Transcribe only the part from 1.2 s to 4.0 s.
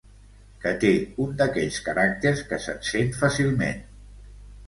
un d'aquells caràcters que s'encén fàcilment.